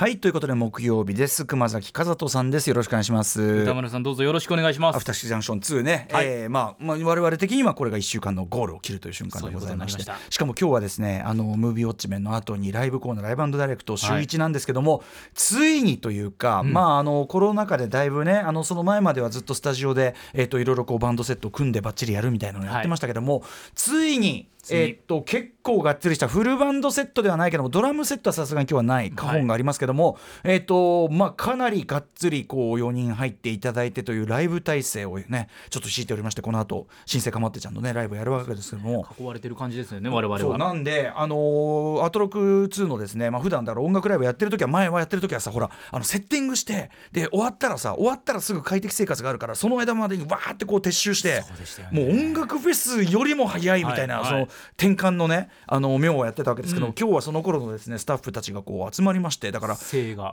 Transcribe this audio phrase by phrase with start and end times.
[0.00, 1.44] はいということで木曜日です。
[1.44, 2.70] 熊崎和人さんです。
[2.70, 3.42] よろしくお願いします。
[3.42, 4.96] 歌丸さんどうぞよろしくお願いします。
[4.96, 10.10] アフターシジャンクション2ね、はい、えー、まあ、まあ我々的にはこれが1週間のゴールを切るという瞬間でございまして。
[10.30, 39.06] しかも今日はですねあのムービーウォッチメンの後にライブコーナーライブダイレクト週1なんですけども、はい、ついにというか、うん、まああのコロナ禍でだいぶねあのその前まではずっとスタジオでえっ、ー、といろいろこうバンドセットを組んでばっちりやるみたいなのをやってましたけども、はい、ついにえっと結構がっつりしたフルバンドセットではないけどもドラムセットはさすがに今日はないカホンがありますけども、はい、えっとまあかなりがっつりこう4人入っていただいてというライブ体制をねちょっと敷いておりましてこの後新生かまってちゃんのねライブやるわけですけども。
[39.18, 40.58] 囲われてる感じですよね我々は。
[40.58, 51.44] なんであのー、アトロク2のですねまあ普段だろう音楽ライブやってる時は前はやってる時はさほらあのセッティングしてで終わったらさ終わったらすぐ快適生活があるからその間までにわーってこう撤収して、ね、
[51.92, 59.76] もう音楽フェスよりも早いみたいな、はいはい、その転換のねあの妙をやってたわけですけど、うん、今日はその頃のですねスタッフたちがこう集まりましてだから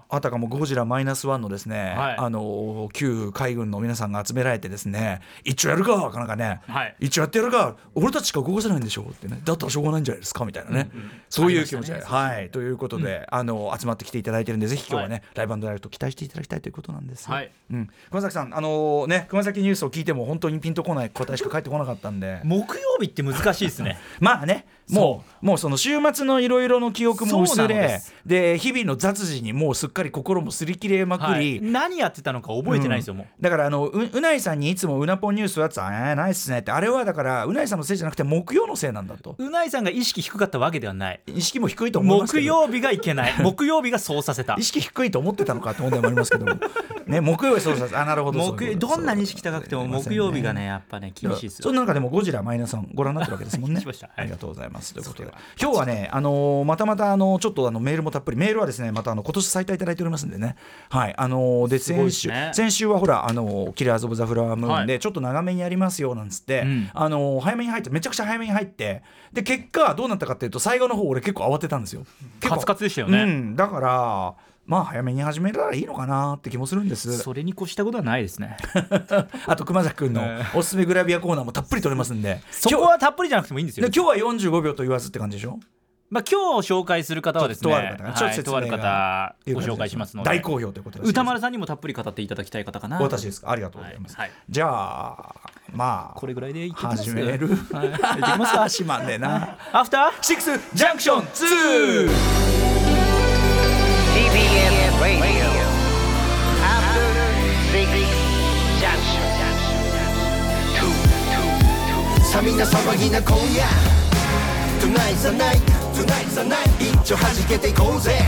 [0.09, 12.49] あたかもゴジラマイナスワンのですね、はい、あの旧海軍の皆さんが集められてですね一応やるかかなんかね、はい、一応やってやるか俺たちしか動かせないんでしょってねだったらしょうがないんじゃないですかみたいなね、うんうん、そういう気持ちで、ね、はい。
[12.49, 17.51] ということで、うん、あの集まってきていただいてるんでぜひ今日はね、はい、ライブダイレクト期待していただきたいということなんです、はい。
[17.71, 22.41] うん、熊崎さんあのー、ね熊崎ニュースを聞いても本当にピンとこない答えしか返ってこなかったんで。
[22.43, 23.97] 木曜日って難しいですね。
[24.19, 33.15] まあねもうもうその週末のいろいろの記憶も薄れで日々の雑事にもうすっかり心もすり切れまくり、はい、何やってたのか覚えてないですよ、う。
[33.15, 36.71] ん、もうだからあのううないさんにいつもうなぽんニュースはつあえないっすねって。
[36.71, 39.35] あれはだからうないさんのせいじゃなくて木曜のせいなんだと。
[39.37, 41.19] うないさんが意識低かったわけではない。
[41.27, 43.33] 意識も低いと思います木曜日がいけない。
[43.43, 44.55] 木曜日がそうさせた。
[44.57, 46.45] 意識低いと思ってたのかって問題もありますけど
[47.07, 51.63] ね木曜日そうさせあなるほど木どんなに意識高くても木曜日がねやっぱね厳しいですよ。
[51.63, 53.81] その中でもゴジラマイナスさんご覧になってるわけですもんね。
[54.15, 54.93] ありがとうございます。
[54.93, 55.31] ということで。
[55.61, 60.55] 今日はね、あのー、またまたあのちょっとあのメールもたっぷりメールはですねまたあの今年最多いただいておりますんでね。
[60.89, 61.13] はい。
[61.17, 69.03] あのー、で先週、ね、先週はほらあのキラーズ・オブ・ザ・フラワームーンでちょっと長めにやりますよなんつって、はい、あのー、早めに入ってめちゃくちゃ早めに入って
[69.33, 72.05] で結果どうなったかっていうと最後の方俺結構慌てたんですよ。
[72.41, 74.35] カツカツでしたよね、うん、だから
[74.67, 77.17] まあ早めに始めたらいいのかなって気もするんです。
[77.19, 78.57] それに越したことはないですね。
[79.47, 80.21] あと熊崎君の
[80.53, 82.41] おすすめグラビアコーナーもたっぷり取れますんで。
[82.51, 83.87] そこはたっぷりじゃなくてもいいんですよ。
[83.87, 85.57] 今日は45秒と言わずって感じでしょ？
[86.09, 92.97] まあ、今日紹介する方はですね、とある方、はい、とある方ご紹介しますので、大好評ということ歌丸さんにもたっぷり語っていただきたい方かな。
[92.99, 94.15] 私ですか、ありがとうございます。
[94.15, 95.35] はい、じゃあ、
[95.73, 97.47] まあ、これぐらいでいきます始める？
[97.73, 97.89] はい、
[98.19, 99.57] いきますか、しまんでな。
[99.73, 102.86] アフターシックスジャンクション2。
[104.27, 105.47] TBS Radio
[106.59, 107.07] After
[107.71, 107.87] Six
[108.81, 109.23] Junction
[112.25, 113.63] さみんな騒ぎな今夜
[114.81, 115.61] Tonight's the night
[115.93, 118.19] Tonight's the night 一丁弾けていこうぜ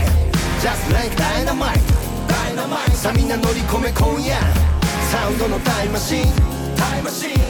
[0.62, 1.78] Just like dynamite
[2.26, 4.38] Dynamite さみんな乗り込め今夜
[5.10, 6.24] サウンドのタイムマシン
[6.76, 7.49] タイムマシン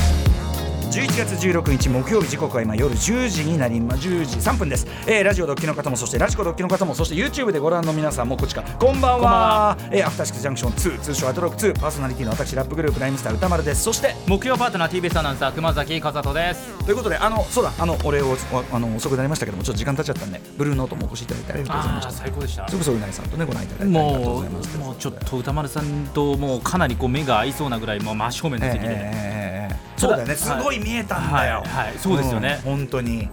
[0.91, 8.61] 11月16日木曜日時刻は今夜10時になりま10時3分です、えー、ラジオドッキの方もそしてラジコドッキの方もそして YouTube でご覧の皆さんもこっちか。
[8.77, 9.77] こんばんは。
[9.89, 13.83] えー、アフターシックスジャンクション2通称アトロック2パーソナリティの私ラップグループライムスター歌丸です。
[13.83, 16.85] そして木曜パートナー TBS アナウンサー熊崎和人です。
[16.85, 18.35] ということであのそうだあのお礼を
[18.73, 22.11] あの遅くなりましたけどもちょっと時間経っちゃったんでブルーノートもお越しいただいてありがとうございました。
[22.11, 22.67] 最高でした。
[22.67, 24.77] それこそうなぎさんとねご覧いただいてありがとうございます。
[24.77, 29.40] もうちょっと歌丸さんともうかなりこう目が合いそうなぐらいもう真正面の席で、えー、
[30.01, 30.35] そうだよね。
[30.35, 31.85] すごい見えたんだよ、はい。
[31.87, 33.29] はい、そうですよね、うん、本当に。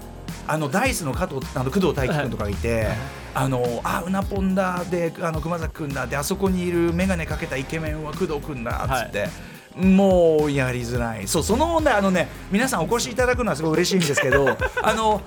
[0.46, 2.96] あのダイスの加藤あの工藤大輝君とかいて、はい、
[3.34, 9.20] あのあうなぽんだであの熊崎君だであそこにいる眼鏡かけたイケメンは工藤君だっつって。
[9.20, 9.30] はい。
[9.78, 11.28] もうやりづらい。
[11.28, 15.20] そうその問題あのね皆さんお越しいただくのはすごい嬉しいんですけど あの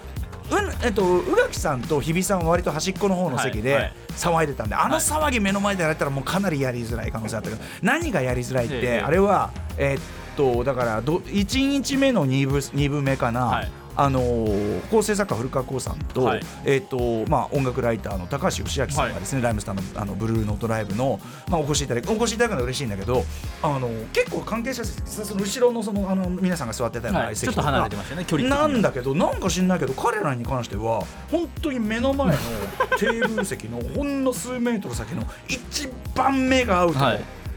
[0.52, 10.02] うえっと、宇垣さんと日比さんは割と端っこの方の席で騒いでたんで、はいはい、あの騒ぎ目の前でやられたらもうかなりやりづらい可能性あったけど何がやりづらいって、あれは、えー、っ
[10.36, 21.20] とだからど1日目の2部 ,2 部目かな、はい、あのー、構成作家古川光さんと,、はい、えーとまあ、音楽ライターの高橋義明さんがですね、はい、ライムスターのあのブルーノートライブの、
[21.50, 23.24] まあ、お越しいただきお越しいただくのは嬉しいんだけど
[23.62, 32.34] あの結構関係者その後ろのそのあの皆さんが座ってたような、はい、ちょっと離れてましたね距離なんだけどなんか知んないけど彼らに関しては本当に目の前の
[32.98, 37.06] テーブル席のほんの数メートル先の一番目が合うとこ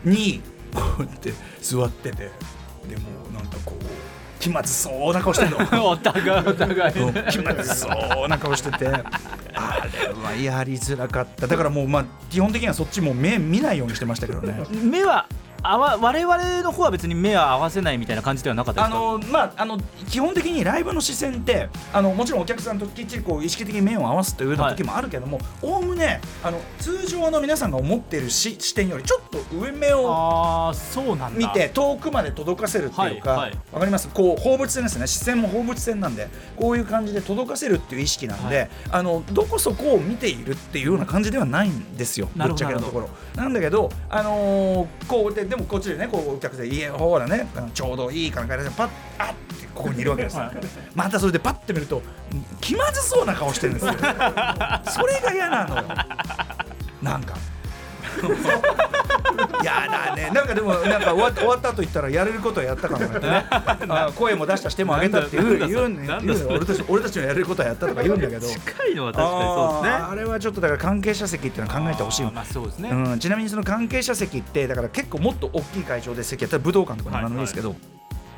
[0.05, 0.41] に、
[0.73, 2.31] こうやって座ってて。
[2.89, 3.03] でも
[3.33, 3.85] なんかこう
[4.41, 5.89] 気まずそうな顔してるの。
[5.89, 6.99] お互いお互い。
[6.99, 7.89] うん気まずそ
[8.25, 8.89] うな顔してて。
[8.89, 11.47] あれはやりづらかった。
[11.47, 14.65] だからもうまあ基本的にはそっちも目見ないようにしてましたけどね。
[14.71, 15.27] 目は
[15.67, 18.99] あわ我々の方は別に目は合わせないみたいな感じではなかったであすか？
[18.99, 19.79] のまああの
[20.11, 31.39] 基本的にライブの視線ってあのもちろんお客さんときっちりこう意識的に目を合わすという時もあるけどもおおむねあの通常の皆さんが思っているし視点よりちょっと上目をああそうなんだ。
[31.39, 33.81] 見て遠くまで届かせるっていうか、わはいはい。
[33.81, 34.09] かります？
[34.11, 35.07] こう放物線ですね。
[35.07, 38.71] 視線も放物線なんでこういう感じで届かせるっていう意識なんで、はい。
[38.91, 43.09] あのどこそこを見ているっていうような感じではないんですよぶっちゃけのところ。
[43.35, 50.37] なんだけどあのーこうででもこっちでねこうお客で「いえほらねちょうどいいから帰らせパッあってここにいるわけです。
[50.37, 50.51] よ
[50.97, 52.03] またそれでパッて見ると
[52.61, 53.93] 気まずそうな顔してるんですよ。
[53.93, 55.85] それが嫌なのよ。
[57.03, 57.37] なんか
[60.15, 60.31] ね。
[60.33, 66.09] なんかでもなんか終わ終わった後言ったらやれることはやったかもってね あ声も出したしてもあげたって言う言うんね
[66.49, 68.47] 俺たち俺たちのやれることはやったとか言うんだけど。
[68.47, 70.05] 近いのは確かにそうですね。
[70.05, 77.75] あれはちょっとだから関係者席っていうのは考えてほしいまあそうですね、うん、ちなみにその関係者席ってだから結構もっと大きい会場で席やったら武道館とかでも何でもいいですけど、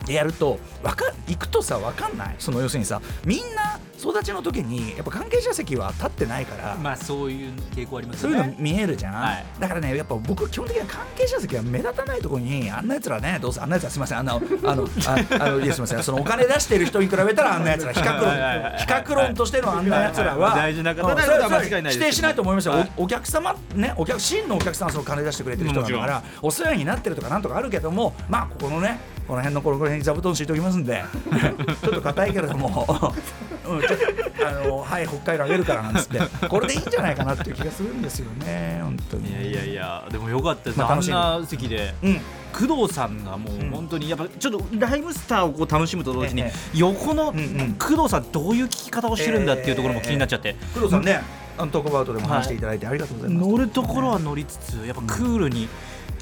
[0.07, 2.37] でやるとわか行くとさ分かんない？
[2.39, 9.45] その要するにさみんな育ちの時にやっぱ関係者席は立ってないから、まあそういう傾向ありますそういうの見えるじゃん、はい。
[9.59, 18.31] だからねやっぱ僕基本的には関係者席は目立たないところにあんなやつらねどうせあんなやつらすみませんあんなあのああのいやすみませんそのお金出してる人に比べたらあんなやつら比較論
[18.79, 22.93] 比較論としてのあんなやつらは大事な方うんだそれは間違いない否定しないと思いますよ、はい。
[22.97, 31.05] おお客様ねお客真のお客さんはその金出してくれてる人だからお世話になってるとかなんとかあるけどもまあここのねこの辺のこの辺に座布団敷いておきますんで
[31.83, 32.87] ちょっと硬いけれども、
[33.67, 39.31] うん、ちょっとあのはい北海道あげるからなんつってこれでいいんじゃないかなっていう気がするんですよね本当に。
[39.31, 41.13] いやいやいやでもよかったです、あ、まあ楽しみ。
[41.13, 42.21] んな席でうん。
[42.53, 47.35] 工藤さんがもう本当にやっぱちょっとライムスターをこう楽しむと同時にえ横の
[47.79, 50.57] 工藤さんどういう聞き方をしてるんだっていうところも気になっちゃって。
[50.73, 51.21] 工藤さんね
[51.59, 55.69] あのトークバウトでも話していただいてありがとうございます、乗るところは乗りつつやっぱクールに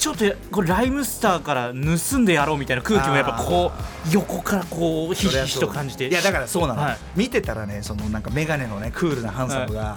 [0.05, 3.73] ちょっとこれライムスターから盗んでやろうみたいな空気もやっぱこ
[4.06, 6.09] う横からこうひしひしと感じて。
[6.09, 6.97] いやだからそうなの、はい。
[7.17, 9.97] 見てたらねそのなんか眼鏡のねクールなハンサムが、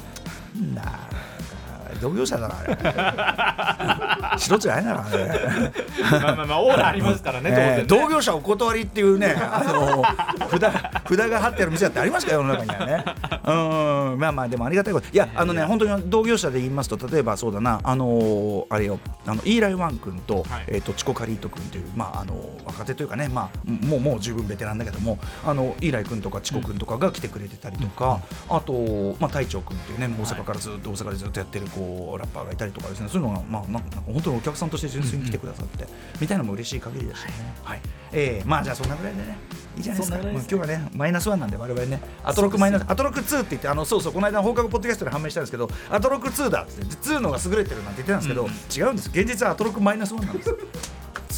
[0.73, 1.17] なんか
[1.99, 4.39] 同業者だなあれ。
[4.39, 5.73] 素人じゃないなあれ
[6.09, 7.57] まあまあまあオーラありますからねね。
[7.79, 10.03] えー同業者お断りっていうね、あの
[10.49, 10.61] 札
[11.07, 13.05] 札が貼ってある店だってありますか世の中にはね。
[14.13, 15.07] うん、まあまあでもありがたいこと。
[15.11, 35.85] いやあのね本当に同業者で言いますと例えばそうだなあのあれよあのイーライワン君と、はいえっ、とチコカリート君というまああの若手というかねまあもうもう十分ベテランだけどもあのイーライ君とかチコ君とかが来てくれてたりとか、あとまあ隊長君っていうね大阪からずっと大阪でずっとやってるこうラッパーがいたりとかですねそういうのがまあなんか本当にお客さんとして純粋に来てくださって、
[36.19, 37.33] みたいなのも嬉しい限りでしたね。
[37.63, 37.81] はい。
[38.11, 39.37] えー、まあじゃあそんなぐらいでね
[39.77, 40.17] いいじゃないですか。
[40.17, 48.49] す今日はねマイナスワンなんで我々ねアトロクマイナスアトロク2って言ってあのそうそうこの間放課後ポッドキャストで判明したんですけどアトロク2だって2のが優れてるなんて言ってたんですけど、うん。
[48.75, 49.09] 違うんです。
[49.09, 50.49] 現実はアトロクマイナスワンなんです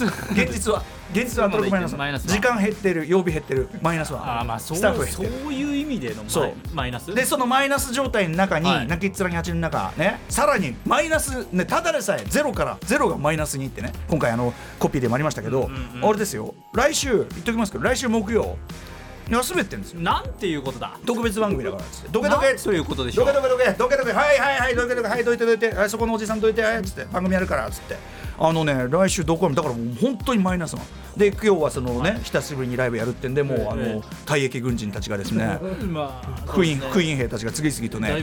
[0.05, 0.83] 現実は。
[1.11, 3.67] 現実はアトロクマイナスマイナス時間減ってる曜日減ってる。
[3.81, 5.47] マイナスワンあーまあそうスタッフ減そってる。
[5.47, 6.53] ういう意味でのマイそう。
[6.73, 7.15] マイナス。
[7.15, 8.87] でそのマイナス状態の中に、はい。
[8.87, 16.06] 泣きっ面に蜂の中ねさらにマイナスねただでさえゼロからゼロがマイナスにってね今回あのコピーでもありましたけど、うんうんうん。
[16.06, 16.53] あれですよ。
[16.73, 18.56] 来週言っときますけど来週木曜
[19.29, 20.01] 休めってんですよ。
[20.01, 20.97] なんていうことだ。
[21.06, 22.09] 特別番組だからっつって。
[22.09, 23.25] どけどけということでしょう。
[23.27, 24.75] どけどけどけどけどけはいはいはい。
[24.75, 25.71] どけどけはいどいてどいて。
[25.71, 26.63] はいそこのおじさんどいて。
[26.63, 27.06] はいっつって。
[27.06, 27.95] 番組やるからっつって
[28.39, 30.85] あのね来週どこもだからもう本当にマイナスなの。
[31.17, 33.89] で今日はそのね、久しぶりにライブやるってんでもう、あえ。
[33.89, 36.89] えの退役軍人たちがですねまあ福音そうですね。
[36.89, 38.15] 福音兵たちが次々とね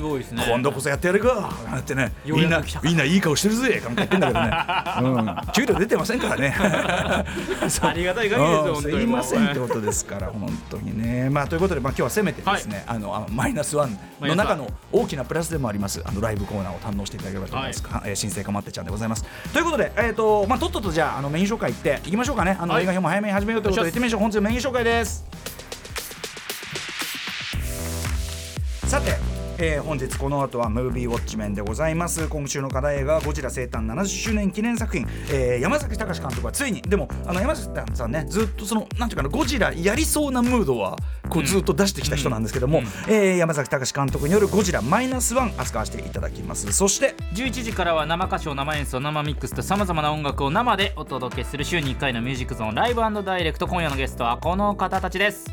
[0.49, 4.51] 今度こそやってやるかなんてねみんなみんないい顔してるぜなんか言ってんだけどね、
[5.47, 6.57] うん、給料出てませんからね。
[6.57, 7.25] あ
[7.95, 11.29] りがたい限りですよいませんってことですから本当にね。
[11.29, 19.25] まあということでまあ今日はせめてですね、あのあマイナスワンの中の大きなプラスでもありますあのライブコーナーを堪能していただければと思います、えー新生かまってちゃんでございます。
[19.53, 22.57] ということでえっ、とまあとっととじゃああのメイン紹介行っていきましょうかね。
[22.59, 22.83] あの、はい。
[22.83, 25.46] 映画表も早めに始めようということで行ってみましょう本日のメイン紹介です
[29.59, 32.29] えー本日この後はムービーウォッチメンでございます。
[32.29, 40.97] 今週の課題映画はゴジラ生誕70周年記念作品、えー山崎隆監督はついにでもあの山崎さんねずっとそのなんていうかなゴジラやりそうなムードは
[41.31, 46.71] こうずっと出してきた人なんですけども、えー山崎隆監督によるゴジラマイナスワン扱わせていただきます。
[46.73, 53.67] そして11時からは生歌唱生演奏生ミックスとさまざまな音楽を生でお届けする週に1回のミュージックゾーンライブダイレクト。
[53.67, 55.47] 今夜のゲストはこの方たちです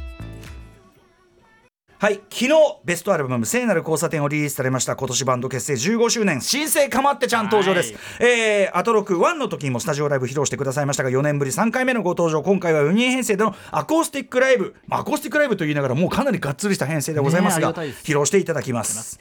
[2.04, 2.50] はい昨日
[2.84, 19.18] ベストアルバム「聖なる交差点」をリリースされました今年バンド結成15周年新生かまってちゃん登場です、えー、アトロク1の時にもスタジオライブ披露してくださいましたが4年ぶり3回目のご登場今回は4人編成でのアコースティックライブ、まあアコースティックライブと言いながらもうかなりがっつりした編成でございますが、ねが披露していただきます。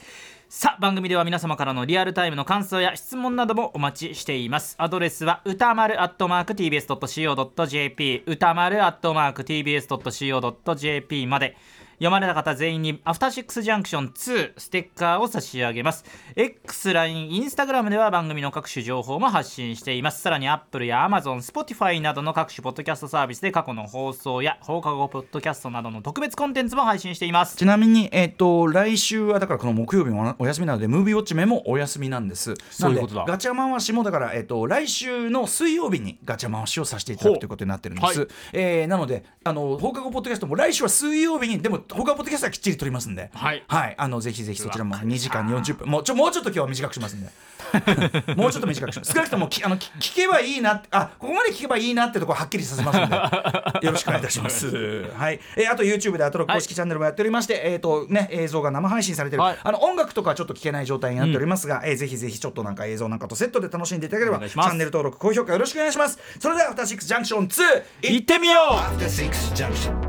[0.49, 4.75] さあ番組では皆様からのリアルタイムの感想や質問などもお待ちしています。
[4.79, 11.57] アドレスは歌丸アットマーク TBS.CO.JP 歌丸アットマーク TBS.CO.JP まで
[12.03, 16.05] 読まれた方全員にアフターシックスジャンクション2ステッカーを差し上げます。
[16.35, 20.21] X、LINE、Instagram では番組の各種情報も発信しています。
[20.21, 27.57] さらに Apple や Amazon、Spotify などの各種ポッドキャストサービスで過去の放送や放課後ポッドキャストなどの特別コンテンツも配信しています。
[27.57, 32.55] ちなみに、えっと来週はだからこの木曜日もお休みなのでムービーウォッチメもお休みなんです。
[32.73, 33.27] そういうことだ。
[33.29, 38.29] ガチャ回しもだから、えっと来週の水曜日にガチャ回しをさせていただくということになってるんです、はい。
[38.55, 43.31] えーなのであの放課後ポッドキャストも来週は水曜日にでも放課後ポッドキャストはきっちり撮りますんで。
[43.33, 43.65] はい。
[43.97, 45.89] あのぜひぜひそちらも2時間40分。
[45.89, 47.31] もうちょもうちょっと今日は短くしますんで。
[48.37, 49.13] もうちょっと短くします。
[49.13, 53.87] 少なくともきあのき聞けばいいなあここまで聞けばいいなってところはっきりさせますので。
[53.87, 54.69] よろしくお願いいたします。
[55.17, 59.59] はい、えーあと YouTube でアトロック公式チャンネルもやっておりまして、えっ、とね映像が生配信されてる、はい。
[59.63, 66.19] あの音楽とかはちょっと聞けない状態になっておりますが、えーぜひぜひちょっとなんか映像なんかとセットで楽しんでいただければチャンネル登録高評価よろしくお願いします。
[66.39, 67.63] それではアフターシックスジャンクション2
[68.03, 68.61] い行ってみよ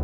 [0.00, 0.03] う